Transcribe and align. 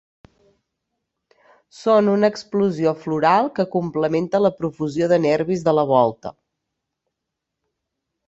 Són 1.79 2.07
una 2.13 2.29
explosió 2.35 2.93
floral 3.03 3.49
que 3.59 3.65
complementa 3.75 4.41
la 4.45 4.51
profusió 4.61 5.09
de 5.13 5.19
nervis 5.27 5.63
de 5.69 5.75
la 5.81 5.83
volta. 5.95 6.33